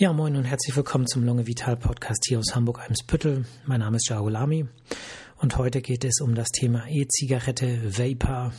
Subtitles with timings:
[0.00, 3.44] Ja, moin und herzlich willkommen zum Lunge Vital Podcast hier aus Hamburg-Eimsbüttel.
[3.66, 4.66] Mein Name ist Jagolami
[5.36, 8.54] und heute geht es um das Thema E-Zigarette, Vapor,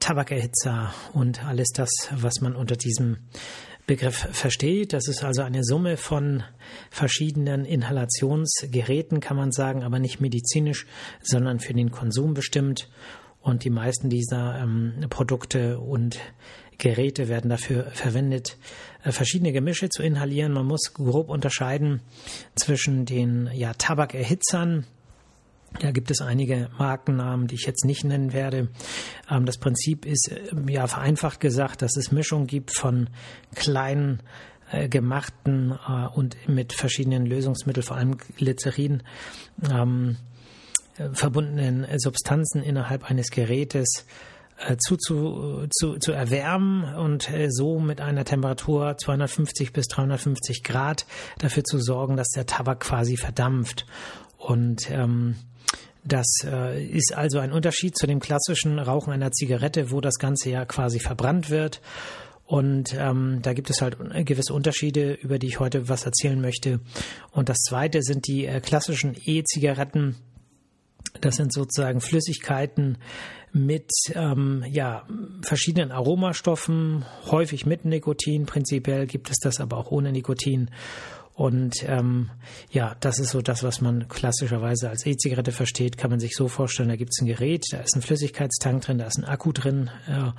[0.00, 3.18] Tabakerhitzer und alles das, was man unter diesem
[3.86, 4.92] Begriff versteht.
[4.92, 6.42] Das ist also eine Summe von
[6.90, 10.86] verschiedenen Inhalationsgeräten, kann man sagen, aber nicht medizinisch,
[11.22, 12.90] sondern für den Konsum bestimmt.
[13.40, 16.18] Und die meisten dieser ähm, Produkte und
[16.78, 18.56] Geräte werden dafür verwendet,
[19.02, 20.52] äh, verschiedene Gemische zu inhalieren.
[20.52, 22.00] Man muss grob unterscheiden
[22.56, 24.86] zwischen den ja, Tabakerhitzern.
[25.80, 28.68] Da gibt es einige Markennamen, die ich jetzt nicht nennen werde.
[29.30, 33.10] Ähm, das Prinzip ist ähm, ja vereinfacht gesagt, dass es Mischung gibt von
[33.54, 34.22] kleinen
[34.70, 39.02] äh, gemachten äh, und mit verschiedenen Lösungsmitteln, vor allem Glycerin,
[39.70, 40.16] ähm,
[41.12, 44.06] verbundenen Substanzen innerhalb eines Gerätes
[44.78, 51.06] zu, zu, zu, zu erwärmen und äh, so mit einer Temperatur 250 bis 350 Grad
[51.38, 53.86] dafür zu sorgen, dass der Tabak quasi verdampft.
[54.38, 55.36] Und ähm,
[56.04, 60.50] das äh, ist also ein Unterschied zu dem klassischen Rauchen einer Zigarette, wo das Ganze
[60.50, 61.80] ja quasi verbrannt wird.
[62.46, 63.96] Und ähm, da gibt es halt
[64.26, 66.80] gewisse Unterschiede, über die ich heute was erzählen möchte.
[67.32, 70.16] Und das zweite sind die äh, klassischen E-Zigaretten.
[71.20, 72.98] Das sind sozusagen Flüssigkeiten,
[73.54, 75.06] mit ähm, ja,
[75.42, 78.46] verschiedenen Aromastoffen, häufig mit Nikotin.
[78.46, 80.70] Prinzipiell gibt es das aber auch ohne Nikotin.
[81.34, 82.30] Und ähm,
[82.70, 85.96] ja, das ist so das, was man klassischerweise als E-Zigarette versteht.
[85.96, 88.98] Kann man sich so vorstellen, da gibt es ein Gerät, da ist ein Flüssigkeitstank drin,
[88.98, 89.88] da ist ein Akku drin.
[90.08, 90.32] Äh,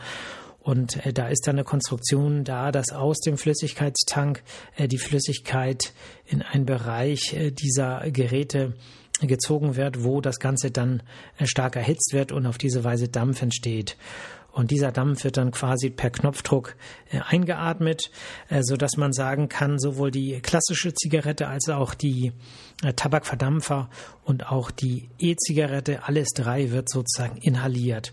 [0.60, 4.44] und äh, da ist dann eine Konstruktion da, dass aus dem Flüssigkeitstank
[4.76, 5.94] äh, die Flüssigkeit
[6.26, 8.74] in einen Bereich äh, dieser Geräte
[9.22, 11.04] gezogen wird, wo das Ganze dann
[11.38, 13.98] äh, stark erhitzt wird und auf diese Weise Dampf entsteht.
[14.52, 16.76] Und dieser Dampf wird dann quasi per Knopfdruck
[17.12, 18.10] äh, eingeatmet,
[18.50, 22.32] äh, so dass man sagen kann, sowohl die klassische Zigarette als auch die
[22.98, 23.90] Tabakverdampfer
[24.26, 28.12] und auch die E-Zigarette, alles drei wird sozusagen inhaliert.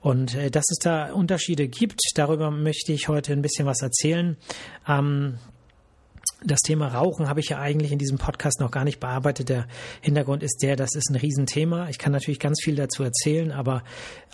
[0.00, 4.36] Und dass es da Unterschiede gibt, darüber möchte ich heute ein bisschen was erzählen.
[4.86, 5.38] Ähm,
[6.44, 9.48] das Thema Rauchen habe ich ja eigentlich in diesem Podcast noch gar nicht bearbeitet.
[9.48, 9.66] Der
[10.00, 11.88] Hintergrund ist der, das ist ein Riesenthema.
[11.88, 13.82] Ich kann natürlich ganz viel dazu erzählen, aber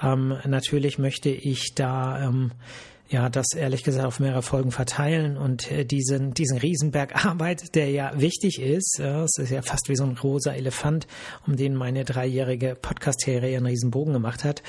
[0.03, 2.53] ähm, natürlich möchte ich da ähm,
[3.13, 7.91] ja, das ehrlich gesagt auf mehrere Folgen verteilen und äh, diesen, diesen Riesenberg Arbeit, der
[7.91, 11.07] ja wichtig ist, äh, es ist ja fast wie so ein rosa Elefant,
[11.47, 14.63] um den meine dreijährige Podcast-Serie einen Riesenbogen gemacht hat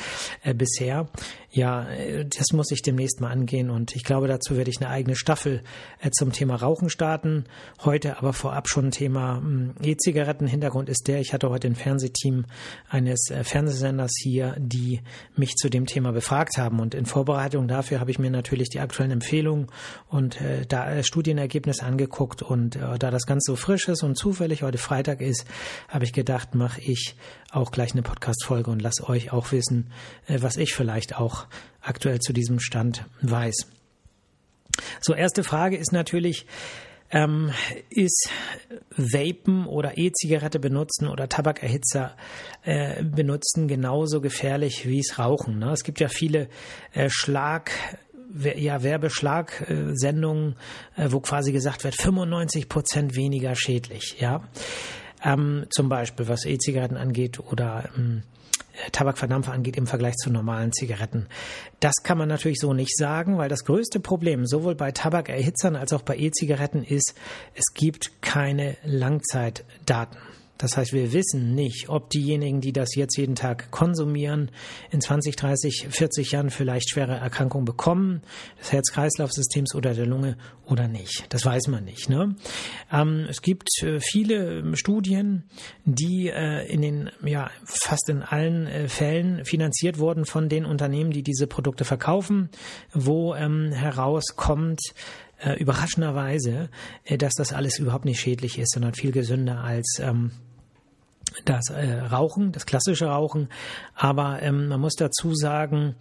[0.43, 1.07] äh, bisher.
[1.53, 4.89] Ja, äh, das muss ich demnächst mal angehen und ich glaube, dazu werde ich eine
[4.89, 5.61] eigene Staffel
[6.01, 7.45] äh, zum Thema Rauchen starten.
[7.85, 10.47] Heute aber vorab schon Thema hm, E-Zigaretten.
[10.47, 12.45] Hintergrund ist der, ich hatte heute ein Fernsehteam
[12.89, 15.01] eines äh, Fernsehsenders hier, die
[15.35, 18.79] mich zu dem Thema befragt haben und in Vorbereitung dafür habe ich mir natürlich die
[18.79, 19.67] aktuellen Empfehlungen
[20.07, 24.63] und äh, da Studienergebnisse angeguckt und äh, da das Ganze so frisch ist und zufällig
[24.63, 25.45] heute Freitag ist,
[25.87, 27.15] habe ich gedacht, mache ich
[27.51, 29.91] auch gleich eine Podcast-Folge und lasse euch auch wissen,
[30.25, 31.42] äh, was ich vielleicht auch
[31.81, 33.67] aktuell zu diesem Stand weiß.
[35.01, 36.45] So, erste Frage ist natürlich,
[37.11, 37.51] ähm,
[37.89, 38.29] ist
[38.97, 42.15] Vapen oder E-Zigarette benutzen oder Tabakerhitzer
[42.63, 45.59] äh, benutzen genauso gefährlich wie es Rauchen.
[45.59, 45.71] Ne?
[45.71, 46.49] Es gibt ja viele
[46.93, 47.71] äh, Schlag
[48.55, 50.55] ja, Werbeschlagsendungen,
[50.95, 54.43] äh, wo quasi gesagt wird, 95 Prozent weniger schädlich, ja.
[55.23, 58.23] Ähm, zum Beispiel, was E-Zigaretten angeht oder ähm,
[58.91, 61.27] Tabakverdampfer angeht im Vergleich zu normalen Zigaretten.
[61.79, 65.93] Das kann man natürlich so nicht sagen, weil das größte Problem sowohl bei Tabakerhitzern als
[65.93, 67.15] auch bei E-Zigaretten ist,
[67.53, 70.17] es gibt keine Langzeitdaten.
[70.57, 74.51] Das heißt, wir wissen nicht, ob diejenigen, die das jetzt jeden Tag konsumieren,
[74.91, 78.21] in 20, 30, 40 Jahren vielleicht schwere Erkrankungen bekommen,
[78.59, 81.25] des Herz-Kreislauf-Systems oder der Lunge oder nicht.
[81.29, 82.09] Das weiß man nicht.
[82.09, 82.35] Ne?
[82.91, 85.43] Ähm, es gibt äh, viele ähm, Studien,
[85.85, 91.11] die äh, in den, ja, fast in allen äh, Fällen finanziert wurden von den Unternehmen,
[91.11, 92.49] die diese Produkte verkaufen,
[92.93, 94.79] wo ähm, herauskommt,
[95.43, 96.69] äh, überraschenderweise,
[97.03, 100.31] äh, dass das alles überhaupt nicht schädlich ist, sondern viel gesünder als ähm,
[101.45, 103.49] das äh, Rauchen, das klassische Rauchen.
[103.95, 105.95] Aber ähm, man muss dazu sagen,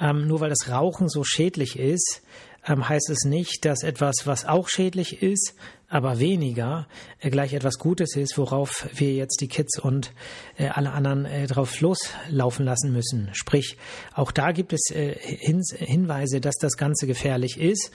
[0.00, 2.22] ähm, nur weil das Rauchen so schädlich ist,
[2.66, 5.54] ähm, heißt es nicht, dass etwas, was auch schädlich ist,
[5.88, 6.88] aber weniger,
[7.20, 10.12] äh, gleich etwas Gutes ist, worauf wir jetzt die Kids und
[10.56, 13.28] äh, alle anderen äh, drauf loslaufen lassen müssen.
[13.32, 13.76] Sprich,
[14.14, 17.90] auch da gibt es äh, Hin Hinweise, dass das Ganze gefährlich ist.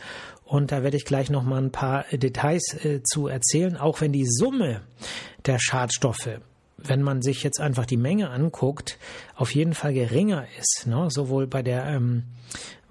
[0.46, 4.12] Und da werde ich gleich noch mal ein paar Details äh, zu erzählen, auch wenn
[4.12, 4.82] die Summe
[5.46, 6.40] der Schadstoffe
[6.84, 8.98] wenn man sich jetzt einfach die Menge anguckt,
[9.36, 11.08] auf jeden Fall geringer ist, ne?
[11.10, 12.24] sowohl bei der ähm,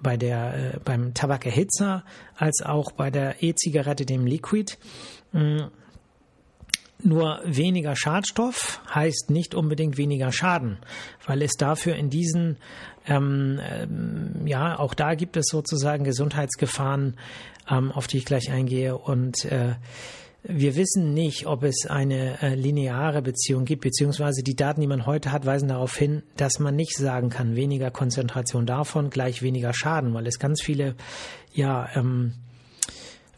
[0.01, 2.03] bei der äh, beim Tabakerhitzer
[2.35, 4.77] als auch bei der E-Zigarette, dem Liquid.
[5.31, 5.69] Mhm.
[7.01, 10.79] Nur weniger Schadstoff heißt nicht unbedingt weniger Schaden,
[11.25, 12.57] weil es dafür in diesen,
[13.07, 17.15] ähm, ähm, ja, auch da gibt es sozusagen Gesundheitsgefahren,
[17.69, 18.97] ähm, auf die ich gleich eingehe.
[18.97, 19.75] Und äh,
[20.43, 25.05] wir wissen nicht, ob es eine äh, lineare Beziehung gibt, beziehungsweise die Daten, die man
[25.05, 29.73] heute hat, weisen darauf hin, dass man nicht sagen kann, weniger Konzentration davon gleich weniger
[29.73, 30.95] Schaden, weil es ganz viele,
[31.53, 32.33] ja, ähm,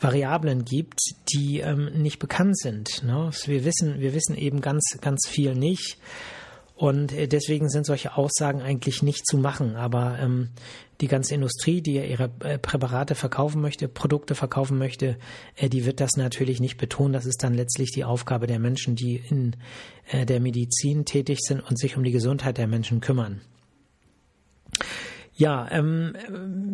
[0.01, 0.99] Variablen gibt,
[1.31, 3.03] die ähm, nicht bekannt sind.
[3.03, 3.29] Ne?
[3.45, 5.99] Wir wissen, wir wissen eben ganz, ganz viel nicht.
[6.81, 9.75] Und äh, deswegen sind solche Aussagen eigentlich nicht zu machen.
[9.75, 10.49] Aber ähm,
[10.99, 15.17] die ganze Industrie, die ja ihre äh, Präparate verkaufen möchte, Produkte verkaufen möchte,
[15.57, 17.13] äh, die wird das natürlich nicht betonen.
[17.13, 19.57] Das ist dann letztlich die Aufgabe der Menschen, die in
[20.09, 23.41] äh, der Medizin tätig sind und sich um die Gesundheit der Menschen kümmern.
[25.35, 26.15] Ja, ähm,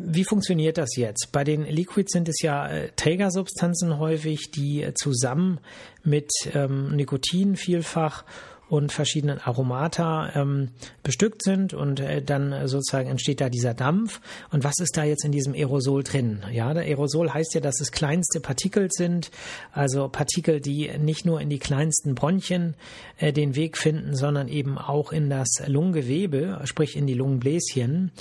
[0.05, 1.33] wie funktioniert das jetzt?
[1.33, 5.59] Bei den Liquids sind es ja äh, Trägersubstanzen häufig, die äh, zusammen
[6.05, 8.23] mit ähm, Nikotin vielfach
[8.69, 10.69] und verschiedenen Aromata ähm,
[11.03, 14.19] bestückt sind und äh, dann sozusagen entsteht da dieser Dampf.
[14.51, 16.43] Und was ist da jetzt in diesem Aerosol drin?
[16.51, 19.31] Ja, der Aerosol heißt ja, dass es kleinste Partikel sind,
[19.71, 22.75] also Partikel, die nicht nur in die kleinsten Bronchien
[23.17, 28.11] äh, den Weg finden, sondern eben auch in das Lungengewebe, sprich in die Lungenbläschen.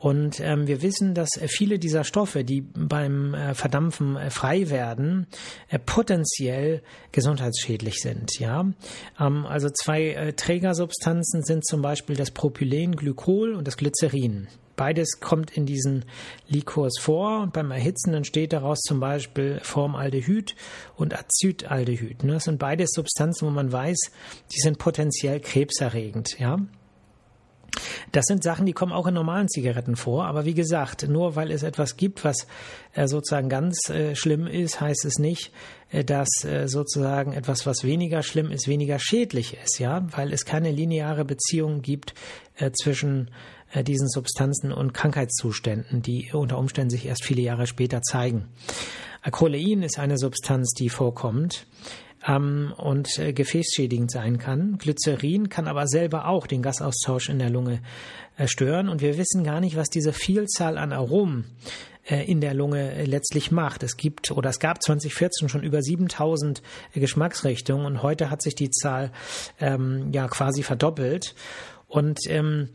[0.00, 5.26] Und ähm, wir wissen, dass viele dieser Stoffe, die beim äh, Verdampfen äh, frei werden,
[5.68, 6.82] äh, potenziell
[7.12, 8.40] gesundheitsschädlich sind.
[8.40, 8.64] Ja,
[9.20, 14.48] ähm, also zwei äh, Trägersubstanzen sind zum Beispiel das Propylenglykol und das Glycerin.
[14.74, 16.06] Beides kommt in diesen
[16.48, 20.56] Likors vor und beim Erhitzen entsteht daraus zum Beispiel Formaldehyd
[20.96, 22.24] und Acetaldehyd.
[22.24, 22.32] Ne?
[22.32, 23.98] Das sind beides Substanzen, wo man weiß,
[24.54, 26.38] die sind potenziell krebserregend.
[26.38, 26.60] Ja,
[28.12, 30.26] das sind Sachen, die kommen auch in normalen Zigaretten vor.
[30.26, 32.46] Aber wie gesagt, nur weil es etwas gibt, was
[32.94, 35.52] äh, sozusagen ganz äh, schlimm ist, heißt es nicht,
[35.90, 36.28] äh, dass
[36.66, 39.78] sozusagen etwas, was weniger schlimm ist, weniger schädlich ist.
[39.78, 42.14] Ja, weil es keine lineare Beziehung gibt
[42.80, 43.30] zwischen
[43.86, 48.48] diesen Substanzen und Krankheitszuständen, die unter Umständen sich erst viele Jahre später zeigen.
[49.22, 51.66] Acrolein ist eine Substanz, die vorkommt
[52.26, 54.78] ähm, und äh, gefäßschädigend sein kann.
[54.78, 57.80] Glycerin kann aber selber auch den Gasaustausch in der Lunge
[58.36, 61.44] äh, stören und wir wissen gar nicht, was diese Vielzahl an Aromen
[62.10, 63.82] äh, in der Lunge äh, letztlich macht.
[63.82, 66.62] Es gibt oder es gab 2014 schon über 7000
[66.94, 69.12] äh, Geschmacksrichtungen und heute hat sich die Zahl
[69.60, 71.34] ähm, ja quasi verdoppelt.
[71.90, 72.68] Und ähm,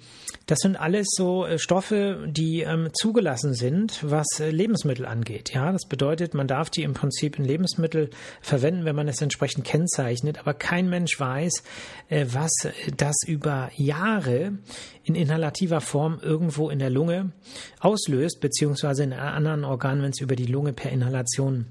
[0.45, 5.53] das sind alles so äh, Stoffe, die ähm, zugelassen sind, was äh, Lebensmittel angeht.
[5.53, 8.09] Ja, das bedeutet, man darf die im Prinzip in Lebensmittel
[8.41, 10.38] verwenden, wenn man es entsprechend kennzeichnet.
[10.39, 11.63] Aber kein Mensch weiß,
[12.09, 12.51] äh, was
[12.97, 14.57] das über Jahre
[15.06, 17.31] in inhalativer Form irgendwo in der Lunge
[17.79, 21.67] auslöst, beziehungsweise in anderen Organen, wenn es über die Lunge per Inhalation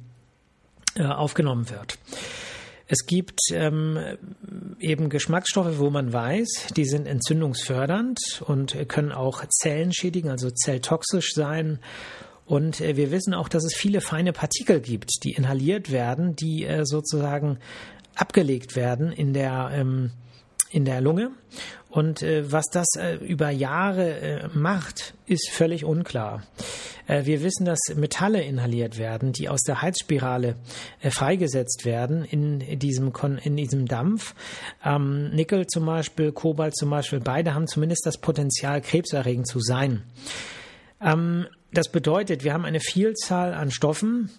[0.96, 1.99] äh, aufgenommen wird.
[2.86, 3.98] Es gibt ähm,
[4.78, 11.32] eben Geschmacksstoffe, wo man weiß, die sind entzündungsfördernd und können auch Zellen schädigen, also zelltoxisch
[11.32, 11.78] sein.
[12.44, 16.64] Und äh, wir wissen auch, dass es viele feine Partikel gibt, die inhaliert werden, die
[16.64, 17.58] äh, sozusagen
[18.16, 20.10] abgelegt werden in der ähm,
[20.75, 21.31] in der Lunge.
[21.88, 26.43] Und äh, was das äh, über Jahre äh, macht, ist völlig unklar.
[27.06, 30.56] Äh, wir wissen, dass Metalle inhaliert werden, die aus der Heizspirale
[31.00, 34.34] äh, freigesetzt werden in diesem, Kon in diesem Dampf.
[34.84, 40.03] Ähm, Nickel zum Beispiel, Kobalt zum Beispiel, beide haben zumindest das Potenzial, krebserregend zu sein.
[41.01, 44.31] Ähm, das bedeutet, wir haben eine Vielzahl an Stoffen,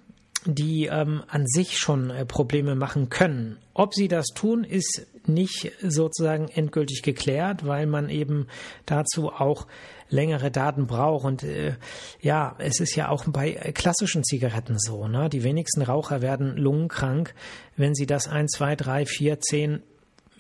[0.45, 3.57] die ähm, an sich schon äh, Probleme machen können.
[3.73, 8.47] Ob sie das tun, ist nicht sozusagen endgültig geklärt, weil man eben
[8.85, 9.67] dazu auch
[10.09, 11.25] längere Daten braucht.
[11.25, 11.75] Und äh,
[12.21, 15.07] ja, es ist ja auch bei klassischen Zigaretten so.
[15.07, 15.29] Ne?
[15.29, 17.33] Die wenigsten Raucher werden lungenkrank,
[17.75, 19.81] wenn sie das ein, zwei, drei, vier, zehn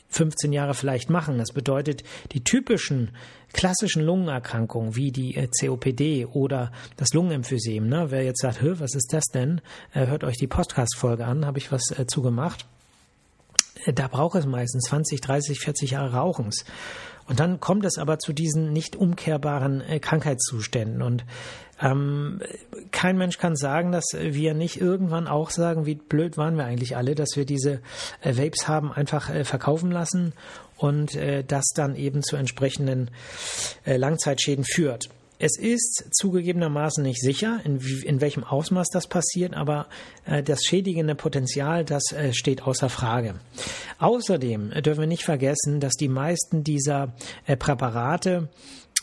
[0.09, 1.37] 15 Jahre vielleicht machen.
[1.37, 3.11] Das bedeutet, die typischen
[3.53, 8.11] klassischen Lungenerkrankungen wie die äh, COPD oder das Lungenemphysem, ne?
[8.11, 9.61] wer jetzt sagt, was ist das denn,
[9.93, 12.67] äh, hört euch die Podcast-Folge an, habe ich was äh, zugemacht.
[13.85, 16.65] Äh, da braucht es meistens 20, 30, 40 Jahre Rauchens.
[17.27, 21.01] Und dann kommt es aber zu diesen nicht umkehrbaren äh, Krankheitszuständen.
[21.01, 21.25] Und
[21.81, 22.41] ähm,
[22.91, 26.95] kein Mensch kann sagen, dass wir nicht irgendwann auch sagen, wie blöd waren wir eigentlich
[26.95, 27.81] alle, dass wir diese
[28.21, 30.33] äh, Vapes haben einfach äh, verkaufen lassen
[30.77, 33.11] und äh, das dann eben zu entsprechenden
[33.85, 35.09] äh, Langzeitschäden führt.
[35.37, 39.87] Es ist zugegebenermaßen nicht sicher, in, in welchem Ausmaß das passiert, aber
[40.25, 43.35] äh, das schädigende Potenzial, das äh, steht außer Frage.
[43.99, 47.13] Außerdem dürfen wir nicht vergessen, dass die meisten dieser
[47.45, 48.49] äh, Präparate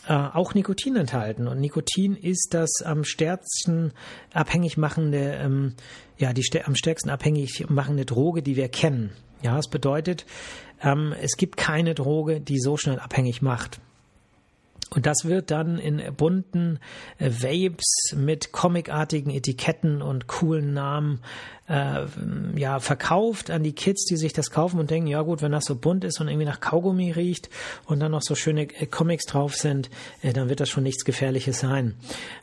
[0.07, 1.47] äh, auch Nikotin enthalten.
[1.47, 3.93] Und Nikotin ist das am stärksten
[4.33, 5.75] abhängig machende, ähm,
[6.17, 9.11] ja, die am stärksten abhängig machende Droge, die wir kennen.
[9.41, 10.25] Ja, es bedeutet,
[10.81, 13.79] ähm, es gibt keine Droge, die so schnell abhängig macht.
[14.95, 16.79] Und das wird dann in bunten
[17.17, 21.21] äh, Vapes mit comicartigen Etiketten und coolen Namen
[21.67, 22.05] äh,
[22.55, 25.65] ja verkauft an die Kids, die sich das kaufen und denken, ja gut, wenn das
[25.65, 27.49] so bunt ist und irgendwie nach Kaugummi riecht
[27.85, 29.89] und dann noch so schöne äh, Comics drauf sind,
[30.21, 31.95] äh, dann wird das schon nichts Gefährliches sein.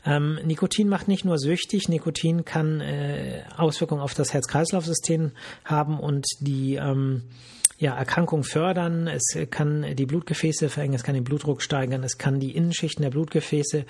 [0.04, 2.83] Ähm, Nikotin macht nicht nur süchtig, Nikotin kann
[3.57, 5.33] Auswirkungen auf das Herz-Kreislauf-System
[5.64, 7.23] haben und die ähm,
[7.81, 12.39] ja, Erkrankung fördern, es kann die Blutgefäße verengen, es kann den Blutdruck steigern, es kann
[12.39, 13.87] die Innenschichten der Blutgefäße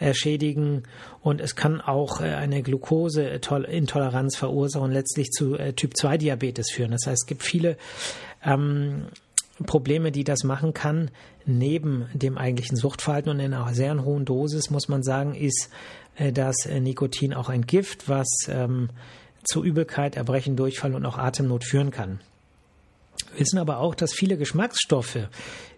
[0.00, 0.82] äh, schädigen
[1.22, 6.90] und es kann auch äh, eine Glukoseintoleranz verursachen und letztlich zu äh, Typ-2-Diabetes führen.
[6.90, 7.76] Das heißt, es gibt viele
[8.44, 9.04] ähm,
[9.66, 11.12] Probleme, die das machen kann,
[11.46, 15.70] neben dem eigentlichen Suchtverhalten und in einer sehr hohen Dosis, muss man sagen, ist
[16.16, 18.88] äh, das äh, Nikotin auch ein Gift, was ähm,
[19.44, 22.18] zu Übelkeit, Erbrechen, Durchfall und auch Atemnot führen kann.
[23.36, 25.28] Wissen aber auch, dass viele Geschmacksstoffe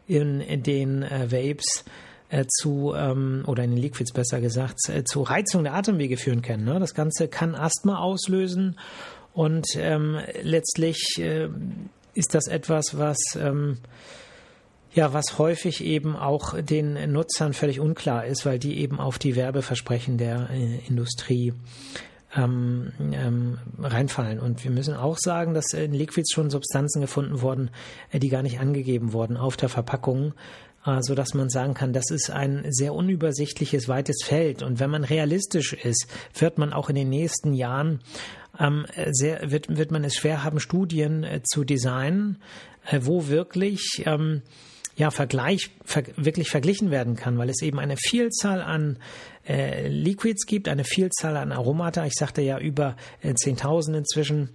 [0.07, 1.85] in, in den äh, Vapes
[2.31, 6.43] äh, zu, ähm, oder in den Liquids besser gesagt, äh, zu Reizung der Atemwege führen
[6.43, 6.65] können.
[6.65, 6.79] Ne?
[6.79, 8.79] Das Ganze kann Asthma auslösen
[9.35, 11.49] und ähm, letztlich äh,
[12.15, 13.79] ist das etwas, was ähm,
[14.93, 19.37] ja, was häufig eben auch den Nutzern völlig unklar ist, weil die eben auf die
[19.37, 21.53] Werbeversprechen der äh, Industrie
[22.37, 24.39] ähm, ähm, reinfallen.
[24.39, 27.71] Und wir müssen auch sagen, dass in Liquids schon Substanzen gefunden wurden,
[28.11, 30.35] äh, die gar nicht angegeben wurden auf der Verpackung,
[30.87, 34.63] äh, so dass man sagen kann, das ist ein sehr unübersichtliches, weites Feld.
[34.63, 36.07] Und wenn man realistisch ist,
[36.39, 38.01] wird man auch in den nächsten Jahren
[38.59, 42.39] ähm, sehr, wird, wird man es schwer haben, Studien äh, zu designen,
[42.87, 44.43] äh, wo wirklich ähm,
[45.01, 48.99] ja, Vergleich, ver, wirklich verglichen werden kann, weil es eben eine Vielzahl an
[49.49, 52.05] äh, Liquids gibt, eine Vielzahl an Aromata.
[52.05, 54.51] Ich sagte ja über äh, 10.000 inzwischen.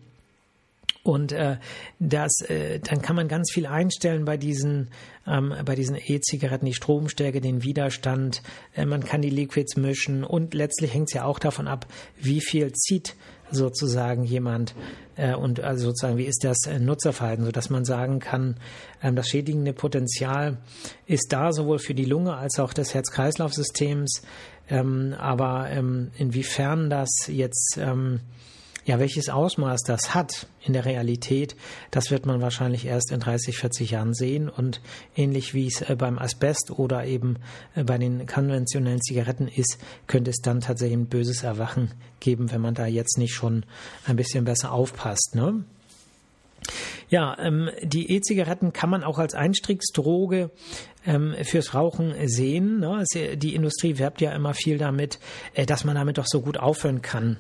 [1.06, 1.58] Und äh,
[2.00, 4.90] das, äh, dann kann man ganz viel einstellen bei diesen,
[5.28, 8.42] ähm, bei diesen E-Zigaretten, die Stromstärke, den Widerstand.
[8.74, 11.86] Äh, man kann die Liquids mischen und letztlich hängt es ja auch davon ab,
[12.20, 13.16] wie viel zieht
[13.52, 14.74] sozusagen jemand
[15.16, 18.56] äh, und also sozusagen wie ist das äh, Nutzerverhalten, so dass man sagen kann,
[19.04, 20.58] ähm, das schädigende Potenzial
[21.06, 24.24] ist da sowohl für die Lunge als auch des Herz-Kreislauf-Systems.
[24.68, 28.22] Ähm, aber ähm, inwiefern das jetzt ähm,
[28.86, 31.56] ja, welches Ausmaß das hat in der Realität,
[31.89, 34.48] das wird man wahrscheinlich erst in 30, 40 Jahren sehen.
[34.48, 34.80] Und
[35.15, 37.38] ähnlich wie es äh, beim Asbest oder eben
[37.75, 42.62] äh, bei den konventionellen Zigaretten ist, könnte es dann tatsächlich ein böses Erwachen geben, wenn
[42.62, 43.65] man da jetzt nicht schon
[44.06, 45.34] ein bisschen besser aufpasst.
[45.34, 45.63] Ne?
[47.10, 50.50] Ja, ähm, die E-Zigaretten kann man auch als Einstiegsdroge
[51.06, 52.80] ähm, fürs Rauchen sehen.
[52.80, 53.04] Ne?
[53.36, 55.20] Die Industrie werbt ja immer viel damit,
[55.54, 57.38] äh, dass man damit doch so gut aufhören kann.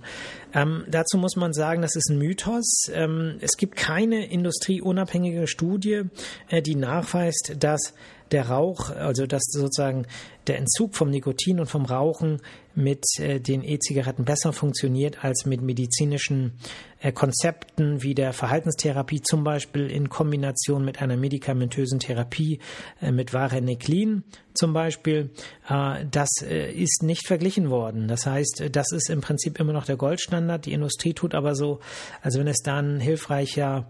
[0.53, 2.89] Ähm, dazu muss man sagen, das ist ein Mythos.
[2.93, 6.03] Ähm, es gibt keine industrieunabhängige Studie,
[6.49, 7.93] äh, die nachweist, dass
[8.31, 10.05] der Rauch, also dass sozusagen
[10.47, 12.41] der Entzug vom Nikotin und vom Rauchen
[12.75, 16.53] mit äh, den E-Zigaretten besser funktioniert als mit medizinischen
[16.99, 22.59] äh, Konzepten wie der Verhaltenstherapie, zum Beispiel in Kombination mit einer medikamentösen Therapie
[23.01, 25.31] äh, mit Vareniclin zum Beispiel.
[25.69, 28.07] Äh, das äh, ist nicht verglichen worden.
[28.07, 30.65] Das heißt, das ist im Prinzip immer noch der Goldstandard.
[30.65, 31.79] Die Industrie tut aber so,
[32.21, 33.87] also wenn es da ein hilfreicher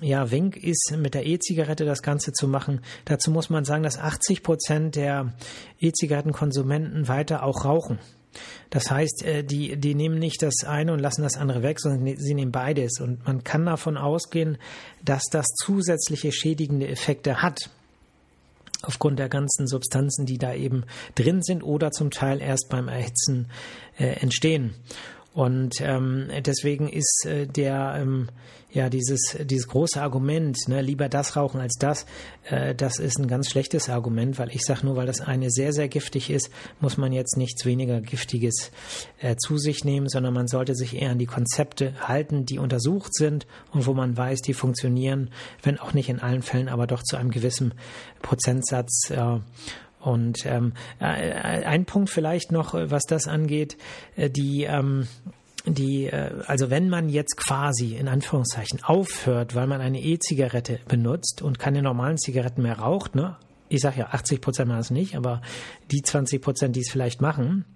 [0.00, 2.80] ja, Wink ist, mit der E-Zigarette das Ganze zu machen.
[3.04, 5.32] Dazu muss man sagen, dass 80 Prozent der
[5.80, 7.98] E-Zigarettenkonsumenten weiter auch rauchen.
[8.70, 12.02] Das heißt, äh, die, die nehmen nicht das eine und lassen das andere weg, sondern
[12.02, 13.00] ne, sie nehmen beides.
[13.00, 14.58] Und man kann davon ausgehen,
[15.04, 17.70] dass das zusätzliche schädigende Effekte hat.
[18.82, 20.84] Aufgrund der ganzen Substanzen, die da eben
[21.16, 23.50] drin sind oder zum Teil erst beim Erhitzen
[23.98, 24.74] äh, entstehen.
[25.38, 28.26] Und ähm, deswegen ist äh, der ähm,
[28.72, 32.06] ja dieses dieses große Argument, ne, lieber das rauchen als das,
[32.50, 35.72] äh, das ist ein ganz schlechtes Argument, weil ich sage nur, weil das eine sehr
[35.72, 38.72] sehr giftig ist, muss man jetzt nichts weniger giftiges
[39.20, 43.14] äh, zu sich nehmen, sondern man sollte sich eher an die Konzepte halten, die untersucht
[43.14, 45.30] sind und wo man weiß, die funktionieren,
[45.62, 47.74] wenn auch nicht in allen Fällen, aber doch zu einem gewissen
[48.22, 49.10] Prozentsatz.
[49.10, 49.38] Äh,
[50.00, 53.76] und ähm, äh, ein Punkt vielleicht noch, äh, was das angeht,
[54.16, 55.06] äh, die ähm,
[55.66, 56.10] die,
[56.46, 61.82] also wenn man jetzt quasi in Anführungszeichen aufhört, weil man eine E-Zigarette benutzt und keine
[61.82, 63.36] normalen Zigaretten mehr raucht, ne,
[63.68, 65.42] ich sage ja, 80 Prozent machen es nicht, aber
[65.90, 67.66] die 20 Prozent, die es vielleicht machen,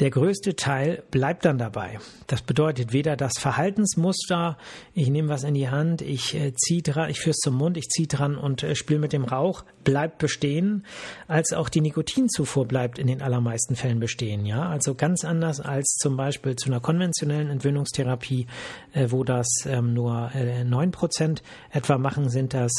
[0.00, 1.98] der größte Teil bleibt dann dabei.
[2.26, 4.58] Das bedeutet weder das Verhaltensmuster,
[4.94, 7.88] ich nehme was in die Hand, ich äh, ziehe dran, ich führe zum Mund, ich
[7.88, 10.84] ziehe dran und äh, spiele mit dem Rauch, bleibt bestehen,
[11.28, 14.44] als auch die Nikotinzufuhr bleibt in den allermeisten Fällen bestehen.
[14.44, 18.46] Ja, also ganz anders als zum Beispiel zu einer konventionellen Entwöhnungstherapie,
[18.92, 20.30] äh, wo das ähm, nur
[20.64, 22.72] neun Prozent etwa machen, sind das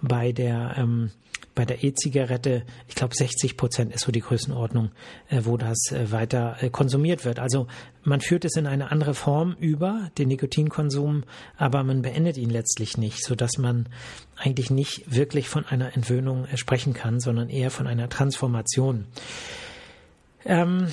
[0.00, 1.10] bei der ähm,
[1.54, 4.90] bei der E-Zigarette, ich glaube 60 Prozent ist so die Größenordnung,
[5.28, 7.38] äh, wo das äh, weiter äh, konsumiert wird.
[7.38, 7.66] Also
[8.04, 11.24] man führt es in eine andere Form über den Nikotinkonsum,
[11.56, 13.88] aber man beendet ihn letztlich nicht, so dass man
[14.36, 19.06] eigentlich nicht wirklich von einer Entwöhnung sprechen kann, sondern eher von einer Transformation.
[20.44, 20.88] Ähm,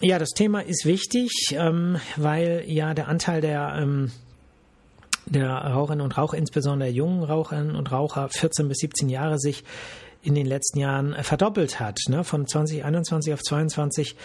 [0.00, 4.10] ja, das Thema ist wichtig, ähm, weil ja der Anteil der ähm,
[5.26, 9.64] der Raucherinnen und Raucher, insbesondere der jungen Raucherinnen und Raucher 14 bis 17 Jahre sich
[10.22, 11.98] in den letzten Jahren verdoppelt hat.
[12.08, 12.24] Ne?
[12.24, 14.16] Von 2021 auf 22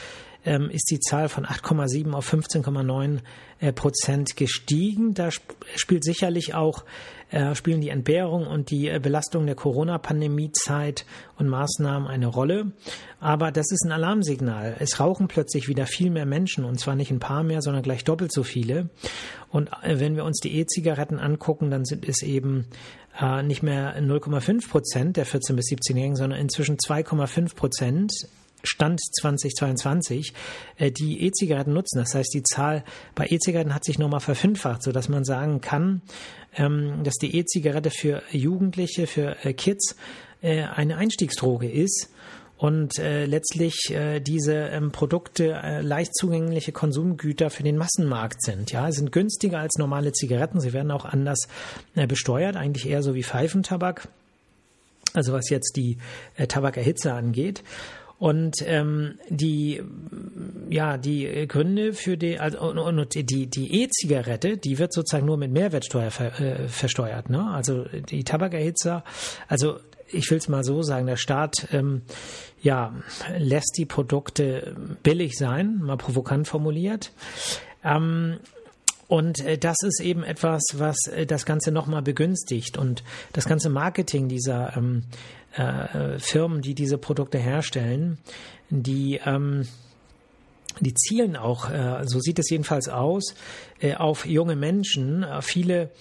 [0.46, 3.20] ähm, ist die Zahl von 8,7 auf 15,9
[3.60, 5.14] äh, Prozent gestiegen.
[5.14, 5.44] Da sp
[5.76, 6.86] spielt sicherlich auch
[7.32, 11.06] äh, spielen die Entbehrung und die äh, Belastung der Corona-Pandemie-Zeit
[11.38, 12.72] und Maßnahmen eine Rolle.
[13.20, 14.76] Aber das ist ein Alarmsignal.
[14.80, 18.04] Es rauchen plötzlich wieder viel mehr Menschen und zwar nicht ein paar mehr, sondern gleich
[18.04, 18.90] doppelt so viele.
[19.50, 22.66] Und äh, wenn wir uns die E-Zigaretten angucken, dann sind es eben
[23.20, 28.12] äh, nicht mehr 0,5 Prozent der 14 bis 17-Jährigen, sondern inzwischen 2,5 Prozent
[28.64, 30.34] Stand 2022
[30.78, 32.00] äh, die E-Zigaretten nutzen.
[32.00, 32.84] Das heißt, die Zahl
[33.16, 36.02] bei E-Zigaretten hat sich nochmal verfünffacht, sodass man sagen kann,
[36.56, 39.96] ähm, dass die E-Zigarette für Jugendliche, für äh, Kids
[40.42, 42.10] äh, eine Einstiegsdroge ist
[42.60, 48.74] und äh, letztlich äh, diese ähm, Produkte äh, leicht zugängliche Konsumgüter für den Massenmarkt sind.
[48.74, 50.60] Ja, sind günstiger als normale Zigaretten.
[50.60, 51.48] Sie werden auch anders
[51.96, 54.10] äh, besteuert, eigentlich eher so wie Pfeifentabak.
[55.14, 56.00] Also was jetzt die
[56.36, 57.64] äh, Tabakerhitze angeht.
[58.20, 59.82] Und ähm, die,
[60.70, 65.38] ja, die Gründe für die, also und, und die die E-Zigarette, die wird sozusagen nur
[65.38, 67.30] mit Mehrwertsteuer ver, äh, versteuert.
[67.30, 67.50] Ne?
[67.50, 69.06] Also die Tabakerhitzer,
[69.48, 69.80] also
[70.12, 72.02] ich will es mal so sagen, der Staat ähm,
[72.62, 72.94] ja
[73.38, 77.14] lässt die Produkte billig sein, mal provokant formuliert.
[77.86, 78.40] Ähm,
[79.08, 82.78] und äh, das ist eben etwas, was äh, das Ganze nochmal begünstigt.
[82.78, 85.04] Und das ganze Marketing dieser ähm,
[85.56, 88.18] äh, Firmen, die diese Produkte herstellen,
[88.70, 89.66] die ähm,
[90.80, 93.34] die zielen auch, äh, so sieht es jedenfalls aus,
[93.80, 95.24] äh, auf junge Menschen.
[95.24, 95.92] Äh, viele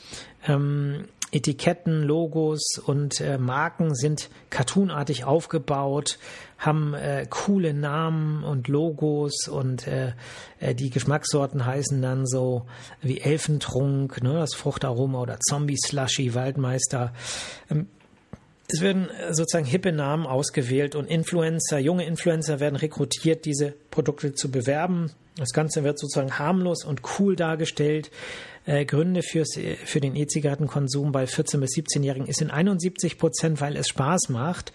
[0.47, 6.19] ähm, Etiketten, Logos und äh, Marken sind cartoonartig aufgebaut,
[6.57, 10.13] haben äh, coole Namen und Logos und äh,
[10.59, 12.67] äh, die Geschmackssorten heißen dann so
[13.03, 17.13] wie Elfentrunk, ne, das Fruchtaroma oder Zombie Slushy, Waldmeister.
[17.71, 17.89] Ähm,
[18.71, 24.35] es werden äh, sozusagen hippe Namen ausgewählt und Influencer, junge Influencer werden rekrutiert, diese Produkte
[24.35, 25.11] zu bewerben.
[25.37, 28.11] Das Ganze wird sozusagen harmlos und cool dargestellt.
[28.67, 33.61] Äh, Gründe fürs, äh, für den E-Zigarettenkonsum bei 14- bis 17-Jährigen ist in 71 Prozent,
[33.63, 34.73] weil es Spaß macht.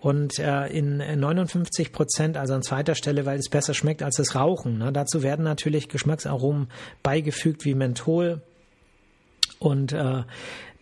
[0.00, 4.34] Und äh, in 59 Prozent, also an zweiter Stelle, weil es besser schmeckt als das
[4.34, 4.78] Rauchen.
[4.78, 4.92] Ne?
[4.92, 6.68] Dazu werden natürlich Geschmacksaromen
[7.02, 8.40] beigefügt wie Menthol,
[9.60, 10.22] und äh,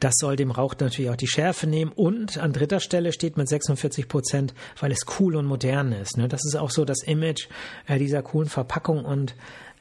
[0.01, 1.93] das soll dem Rauch natürlich auch die Schärfe nehmen.
[1.93, 6.17] Und an dritter Stelle steht mit 46 Prozent, weil es cool und modern ist.
[6.17, 6.29] Ne?
[6.29, 7.49] Das ist auch so das Image
[7.87, 9.35] äh, dieser coolen Verpackung und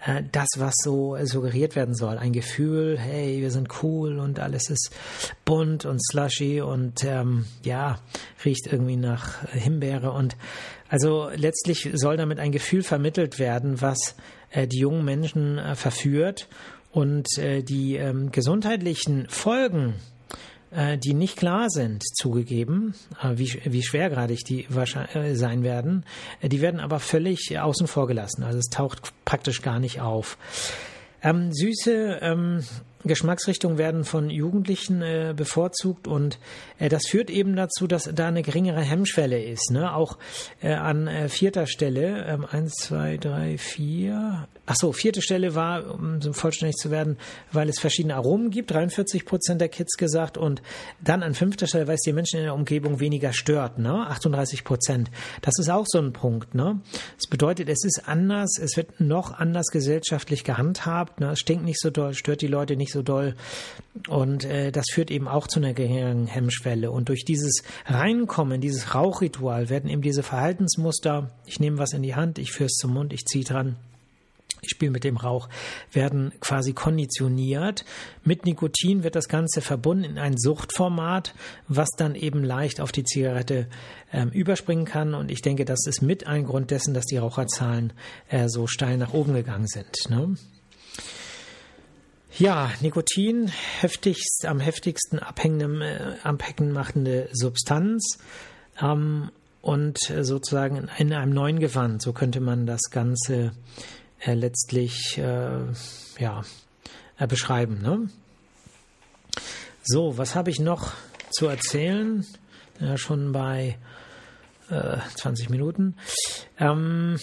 [0.05, 2.17] äh, das, was so suggeriert werden soll.
[2.17, 4.91] Ein Gefühl, hey, wir sind cool und alles ist
[5.45, 7.99] bunt und slushy und ähm, ja,
[8.43, 10.11] riecht irgendwie nach Himbeere.
[10.11, 10.35] Und
[10.89, 14.15] also letztlich soll damit ein Gefühl vermittelt werden, was
[14.49, 16.47] äh, die jungen Menschen verführt
[16.91, 19.95] und äh, die ähm, gesundheitlichen Folgen,
[20.71, 26.05] äh, die nicht klar sind, zugegeben, äh, wie, wie schwergradig die wahrscheinlich äh, sein werden,
[26.41, 28.43] äh, die werden aber völlig außen vor gelassen.
[28.43, 30.37] Also es taucht praktisch gar nicht auf.
[31.21, 32.63] Ähm, süße ähm,
[33.03, 36.39] Geschmacksrichtungen werden von Jugendlichen äh, bevorzugt und
[36.79, 39.71] äh, das führt eben dazu, dass da eine geringere Hemmschwelle ist.
[39.71, 39.93] Ne?
[39.93, 40.17] Auch
[40.61, 44.47] äh, an äh, vierter Stelle, ähm, eins, zwei, drei, vier.
[44.65, 47.17] Ach so, vierte Stelle war, um so vollständig zu werden,
[47.51, 50.61] weil es verschiedene Aromen gibt, 43 Prozent der Kids gesagt und
[51.01, 54.07] dann an fünfter Stelle, weil es die Menschen in der Umgebung weniger stört, ne?
[54.07, 55.09] 38 Prozent.
[55.41, 56.55] Das ist auch so ein Punkt.
[56.55, 56.81] Ne?
[57.15, 61.19] Das bedeutet, es ist anders, es wird noch anders gesellschaftlich gehandhabt.
[61.19, 61.31] Ne?
[61.31, 63.35] Es stinkt nicht so doll, stört die Leute nicht so doll
[64.07, 66.91] und äh, das führt eben auch zu einer geringeren Hemmschwelle.
[66.91, 72.15] Und durch dieses Reinkommen, dieses Rauchritual werden eben diese Verhaltensmuster, ich nehme was in die
[72.15, 73.75] Hand, ich führe es zum Mund, ich ziehe dran,
[74.61, 75.49] ich spiele mit dem Rauch,
[75.91, 77.85] werden quasi konditioniert.
[78.23, 81.33] Mit Nikotin wird das Ganze verbunden in ein Suchtformat,
[81.67, 83.67] was dann eben leicht auf die Zigarette
[84.11, 85.13] äh, überspringen kann.
[85.13, 87.93] Und ich denke, das ist mit ein Grund dessen, dass die Raucherzahlen
[88.29, 90.09] äh, so steil nach oben gegangen sind.
[90.09, 90.35] Ne?
[92.39, 98.19] Ja, Nikotin, heftigst, am heftigsten abhängende, äh, abhängend machende Substanz.
[98.79, 103.53] Ähm, und sozusagen in einem neuen Gewand, so könnte man das Ganze
[104.19, 105.63] äh, letztlich äh,
[106.19, 106.43] ja,
[107.17, 107.81] äh, beschreiben.
[107.81, 108.07] Ne?
[109.83, 110.93] So, was habe ich noch
[111.31, 112.23] zu erzählen?
[112.79, 113.79] Ja, schon bei
[114.69, 115.95] äh, 20 Minuten.
[116.59, 117.17] Ähm,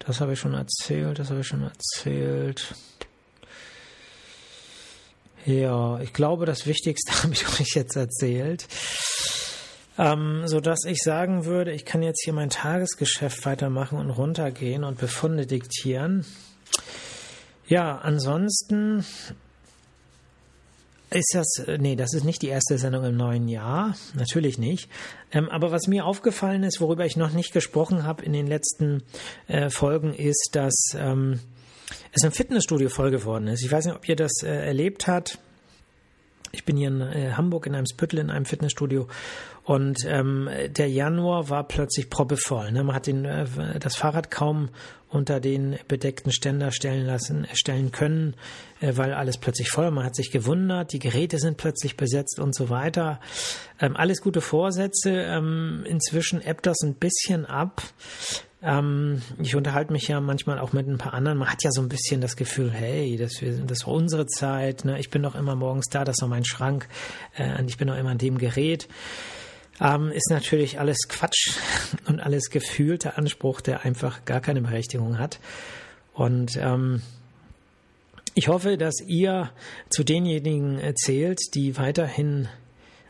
[0.00, 2.74] das habe ich schon erzählt, das habe ich schon erzählt.
[5.46, 8.66] Ja, ich glaube, das Wichtigste habe ich euch jetzt erzählt.
[9.98, 14.84] Ähm, so dass ich sagen würde, ich kann jetzt hier mein Tagesgeschäft weitermachen und runtergehen
[14.84, 16.24] und Befunde diktieren.
[17.66, 19.04] Ja, ansonsten
[21.10, 24.88] ist das, äh, nee, das ist nicht die erste Sendung im neuen Jahr, natürlich nicht.
[25.32, 29.02] Ähm, aber was mir aufgefallen ist, worüber ich noch nicht gesprochen habe in den letzten
[29.48, 31.40] äh, Folgen, ist, dass ähm,
[32.12, 33.62] es ein Fitnessstudio voll geworden ist.
[33.64, 35.38] Ich weiß nicht, ob ihr das äh, erlebt habt.
[36.52, 39.06] Ich bin hier in äh, Hamburg in einem Spüttel in einem Fitnessstudio
[39.64, 42.72] und ähm, der Januar war plötzlich proppevoll.
[42.72, 42.82] Ne?
[42.82, 43.46] Man hat den, äh,
[43.78, 44.70] das Fahrrad kaum
[45.08, 48.34] unter den bedeckten Ständer stellen lassen, äh, stellen können,
[48.80, 49.92] äh, weil alles plötzlich voll.
[49.92, 53.20] Man hat sich gewundert, die Geräte sind plötzlich besetzt und so weiter.
[53.80, 55.10] Ähm, alles gute Vorsätze.
[55.10, 57.82] Ähm, inzwischen ebbt das ein bisschen ab.
[58.62, 61.38] Ähm, ich unterhalte mich ja manchmal auch mit ein paar anderen.
[61.38, 64.84] Man hat ja so ein bisschen das Gefühl, hey, das, wir, das war unsere Zeit.
[64.84, 64.98] Ne?
[64.98, 66.88] Ich bin doch immer morgens da, das ist noch mein Schrank.
[67.36, 68.88] Äh, und ich bin doch immer an dem Gerät.
[69.80, 71.54] Ähm, ist natürlich alles Quatsch
[72.06, 75.40] und alles gefühlter Anspruch, der einfach gar keine Berechtigung hat.
[76.12, 77.00] Und ähm,
[78.34, 79.50] ich hoffe, dass ihr
[79.88, 82.48] zu denjenigen zählt, die weiterhin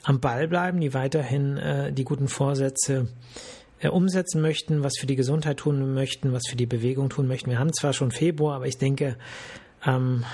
[0.04, 5.16] am Ball bleiben, die weiterhin äh, die guten Vorsätze äh, umsetzen möchten, was für die
[5.16, 7.50] Gesundheit tun möchten, was für die Bewegung tun möchten.
[7.50, 9.16] Wir haben zwar schon Februar, aber ich denke,
[9.86, 10.24] ähm,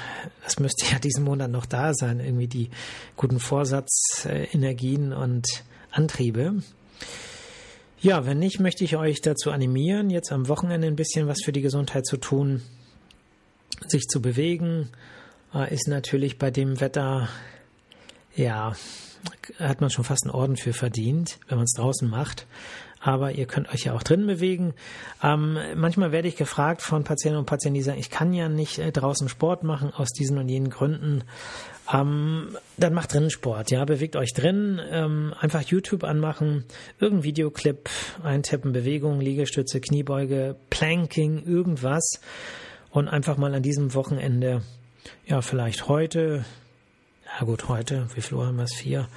[0.42, 2.70] das müsste ja diesen Monat noch da sein, irgendwie die
[3.16, 5.46] guten Vorsatzenergien äh, und
[5.92, 6.62] Antriebe.
[8.00, 11.52] Ja, wenn nicht, möchte ich euch dazu animieren, jetzt am Wochenende ein bisschen was für
[11.52, 12.62] die Gesundheit zu tun,
[13.86, 14.90] sich zu bewegen.
[15.54, 17.28] Äh, ist natürlich bei dem Wetter,
[18.34, 18.72] ja,
[19.60, 22.46] hat man schon fast einen Orden für verdient, wenn man es draußen macht
[23.00, 24.74] aber ihr könnt euch ja auch drin bewegen.
[25.22, 28.78] Ähm, manchmal werde ich gefragt von Patienten und Patienten, die sagen, ich kann ja nicht
[28.78, 31.24] äh, draußen Sport machen aus diesen und jenen Gründen.
[31.92, 36.64] Ähm, dann macht drinnen Sport, ja, bewegt euch drin, ähm, einfach YouTube anmachen,
[36.98, 37.88] irgendein Videoclip
[38.24, 42.20] eintippen, Bewegung, Liegestütze, Kniebeuge, Planking, irgendwas
[42.90, 44.62] und einfach mal an diesem Wochenende,
[45.26, 46.44] ja, vielleicht heute,
[47.38, 48.74] ja gut, heute, wie viel Uhr haben wir es?
[48.74, 49.08] Vier.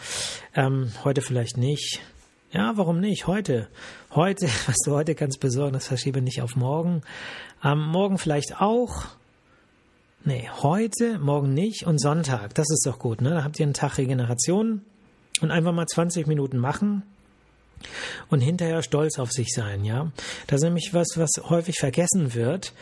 [0.53, 2.01] Ähm, heute vielleicht nicht.
[2.51, 3.27] Ja, warum nicht?
[3.27, 3.67] Heute.
[4.11, 7.03] Heute, was du heute kannst besorgen, das verschiebe nicht auf morgen.
[7.63, 9.05] Ähm, morgen vielleicht auch.
[10.25, 12.55] Nee, heute, morgen nicht und Sonntag.
[12.55, 13.29] Das ist doch gut, ne?
[13.29, 14.81] Da habt ihr einen Tag Regeneration
[15.41, 17.03] und einfach mal 20 Minuten machen
[18.29, 20.11] und hinterher stolz auf sich sein, ja.
[20.47, 22.73] Das ist nämlich was, was häufig vergessen wird,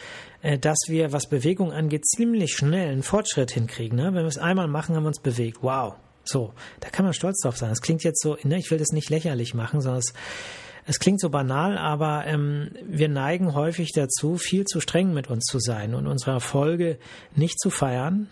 [0.41, 3.97] äh, dass wir, was Bewegung angeht, ziemlich schnell einen Fortschritt hinkriegen.
[3.97, 4.06] Ne?
[4.06, 5.60] Wenn wir es einmal machen, haben wir uns bewegt.
[5.62, 5.95] Wow,
[6.27, 7.69] so, da kann man stolz drauf sein.
[7.69, 10.13] Das klingt jetzt so, ne, ich will das nicht lächerlich machen, sondern es,
[10.85, 15.45] es klingt so banal, aber ähm, wir neigen häufig dazu, viel zu streng mit uns
[15.45, 16.97] zu sein und unsere Erfolge
[17.35, 18.29] nicht zu feiern,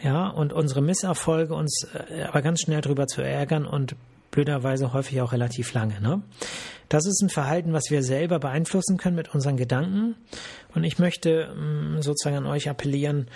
[0.00, 3.96] ja, und unsere Misserfolge uns äh, aber ganz schnell drüber zu ärgern und
[4.30, 6.00] blöderweise häufig auch relativ lange.
[6.00, 6.22] Ne?
[6.88, 10.14] Das ist ein Verhalten, was wir selber beeinflussen können mit unseren Gedanken.
[10.74, 13.28] Und ich möchte ähm, sozusagen an euch appellieren,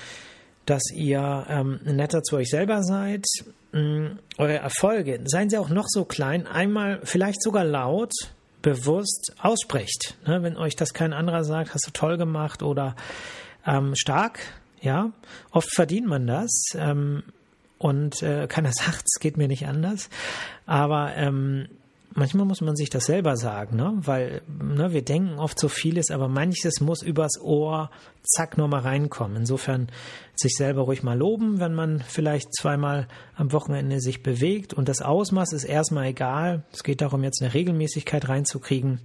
[0.66, 3.24] dass ihr ähm, netter zu euch selber seid,
[3.72, 8.12] ähm, eure Erfolge, seien sie auch noch so klein, einmal vielleicht sogar laut,
[8.62, 10.16] bewusst aussprecht.
[10.26, 10.42] Ne?
[10.42, 12.94] Wenn euch das kein anderer sagt, hast du toll gemacht oder
[13.66, 14.38] ähm, stark,
[14.80, 15.12] ja,
[15.50, 17.24] oft verdient man das ähm,
[17.78, 20.08] und äh, keiner sagt, es geht mir nicht anders,
[20.66, 21.68] aber ähm,
[22.14, 23.92] manchmal muss man sich das selber sagen, ne?
[24.02, 27.90] weil ne, wir denken oft so vieles, aber manches muss übers Ohr
[28.22, 29.36] zack nochmal reinkommen.
[29.36, 29.88] Insofern
[30.34, 35.02] sich selber ruhig mal loben, wenn man vielleicht zweimal am Wochenende sich bewegt und das
[35.02, 36.64] Ausmaß ist erstmal egal.
[36.72, 39.00] Es geht darum, jetzt eine Regelmäßigkeit reinzukriegen.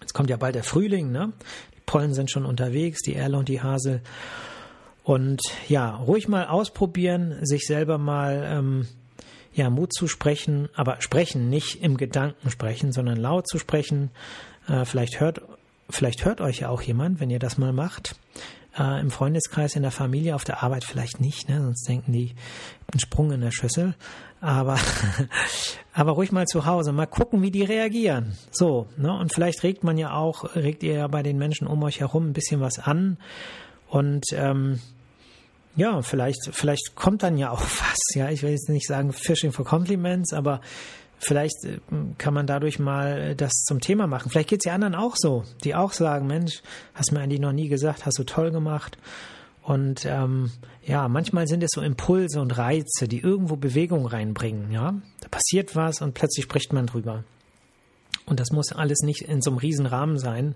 [0.00, 1.32] Jetzt kommt ja bald der Frühling, ne?
[1.74, 4.02] Die Pollen sind schon unterwegs, die Erle und die Hasel.
[5.04, 8.88] Und ja, ruhig mal ausprobieren, sich selber mal ähm,
[9.56, 14.10] ja, Mut zu sprechen, aber sprechen, nicht im Gedanken sprechen, sondern laut zu sprechen.
[14.68, 15.42] Äh, vielleicht hört
[15.90, 18.16] vielleicht hört euch ja auch jemand, wenn ihr das mal macht.
[18.78, 21.62] Äh, Im Freundeskreis, in der Familie, auf der Arbeit vielleicht nicht, ne?
[21.62, 22.34] sonst denken die,
[22.92, 23.94] einen Sprung in der Schüssel.
[24.40, 24.78] Aber,
[25.94, 28.36] aber ruhig mal zu Hause, mal gucken, wie die reagieren.
[28.50, 29.12] So, ne?
[29.16, 32.28] Und vielleicht regt man ja auch, regt ihr ja bei den Menschen um euch herum
[32.28, 33.16] ein bisschen was an.
[33.88, 34.80] Und ähm,
[35.76, 37.98] ja, vielleicht, vielleicht kommt dann ja auch was.
[38.14, 40.60] Ja, ich will jetzt nicht sagen Fishing for Compliments, aber
[41.18, 41.78] vielleicht äh,
[42.18, 44.30] kann man dadurch mal äh, das zum Thema machen.
[44.30, 46.62] Vielleicht geht es ja anderen auch so, die auch sagen, Mensch,
[46.94, 48.98] hast mir eigentlich noch nie gesagt, hast du toll gemacht.
[49.62, 50.52] Und ähm,
[50.84, 54.70] ja, manchmal sind es so Impulse und Reize, die irgendwo Bewegung reinbringen.
[54.70, 57.24] Ja, da passiert was und plötzlich spricht man drüber.
[58.26, 60.54] Und das muss alles nicht in so einem riesen Rahmen sein.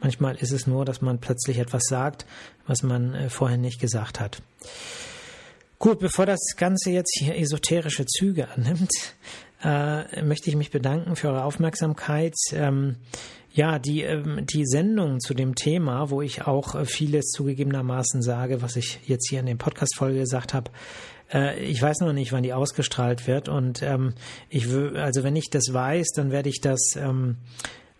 [0.00, 2.24] Manchmal ist es nur, dass man plötzlich etwas sagt,
[2.66, 4.42] was man äh, vorher nicht gesagt hat.
[5.78, 8.92] Gut, bevor das Ganze jetzt hier esoterische Züge annimmt,
[9.62, 12.34] äh, möchte ich mich bedanken für eure Aufmerksamkeit.
[12.52, 12.96] Ähm,
[13.54, 18.62] ja, die, ähm, die Sendung zu dem Thema, wo ich auch äh, vieles zugegebenermaßen sage,
[18.62, 20.70] was ich jetzt hier in der Podcast-Folge gesagt habe,
[21.32, 23.48] äh, ich weiß noch nicht, wann die ausgestrahlt wird.
[23.48, 24.14] Und ähm,
[24.48, 27.36] ich will, also wenn ich das weiß, dann werde ich das ähm,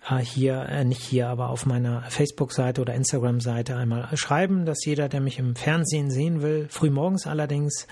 [0.08, 5.08] äh, hier, äh, nicht hier, aber auf meiner Facebook-Seite oder Instagram-Seite einmal schreiben, dass jeder,
[5.08, 7.86] der mich im Fernsehen sehen will, frühmorgens allerdings,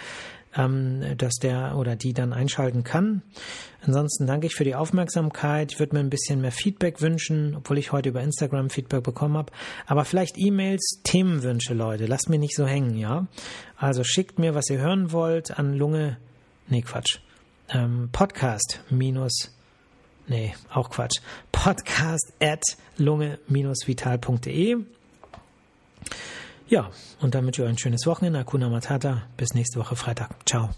[0.57, 3.23] ähm, dass der oder die dann einschalten kann.
[3.87, 5.73] Ansonsten danke ich für die Aufmerksamkeit.
[5.73, 9.37] Ich würde mir ein bisschen mehr Feedback wünschen, obwohl ich heute über Instagram Feedback bekommen
[9.37, 9.53] habe.
[9.87, 12.07] Aber vielleicht E-Mails, Themenwünsche, Leute.
[12.07, 13.27] Lasst mir nicht so hängen, ja?
[13.77, 16.19] Also schickt mir, was ihr hören wollt, an Lunge.
[16.69, 17.19] Nee, Quatsch.
[17.69, 19.53] Ähm, Podcast minus.
[20.27, 21.21] Nee, auch Quatsch.
[21.51, 22.63] Podcast at
[22.99, 24.77] lunge-vital.de.
[26.71, 26.89] Ja,
[27.21, 28.39] und damit ihr ein schönes Wochenende.
[28.39, 29.23] Akuna Matata.
[29.37, 30.31] Bis nächste Woche Freitag.
[30.47, 30.71] Ciao.